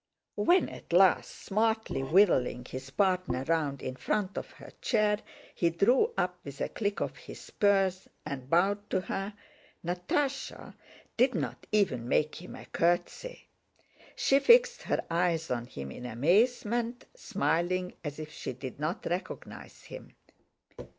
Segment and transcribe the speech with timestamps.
[0.37, 5.19] When at last, smartly whirling his partner round in front of her chair,
[5.53, 9.35] he drew up with a click of his spurs and bowed to her,
[9.85, 10.73] Natásha
[11.17, 13.47] did not even make him a curtsy.
[14.15, 19.83] She fixed her eyes on him in amazement, smiling as if she did not recognize
[19.83, 20.15] him.